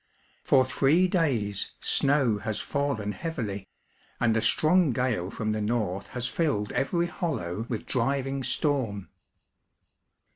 For 0.43 0.65
three 0.65 1.07
days 1.07 1.73
snow 1.79 2.39
has 2.39 2.59
fallen 2.59 3.11
heavily, 3.11 3.67
and 4.19 4.35
a 4.35 4.41
strong 4.41 4.93
gale 4.93 5.29
from 5.29 5.51
the 5.51 5.61
north 5.61 6.07
has 6.07 6.25
filled 6.25 6.71
every 6.71 7.05
hollow 7.05 7.67
with 7.69 7.85
driving 7.85 8.41
storm. 8.41 9.09